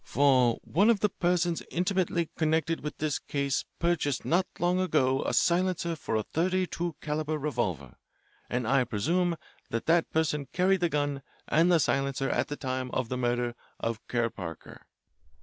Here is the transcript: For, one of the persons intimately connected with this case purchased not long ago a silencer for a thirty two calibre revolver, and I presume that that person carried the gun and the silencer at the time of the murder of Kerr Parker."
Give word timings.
For, 0.03 0.57
one 0.63 0.89
of 0.89 1.01
the 1.01 1.09
persons 1.09 1.61
intimately 1.69 2.31
connected 2.35 2.81
with 2.81 2.97
this 2.97 3.19
case 3.19 3.65
purchased 3.77 4.25
not 4.25 4.47
long 4.57 4.79
ago 4.79 5.21
a 5.25 5.31
silencer 5.31 5.95
for 5.95 6.15
a 6.15 6.23
thirty 6.23 6.65
two 6.65 6.95
calibre 7.01 7.37
revolver, 7.37 7.97
and 8.49 8.67
I 8.67 8.83
presume 8.83 9.37
that 9.69 9.85
that 9.85 10.09
person 10.11 10.47
carried 10.53 10.79
the 10.79 10.89
gun 10.89 11.21
and 11.47 11.71
the 11.71 11.79
silencer 11.79 12.31
at 12.31 12.47
the 12.47 12.57
time 12.57 12.89
of 12.89 13.09
the 13.09 13.17
murder 13.17 13.53
of 13.79 13.99
Kerr 14.07 14.31
Parker." 14.31 14.87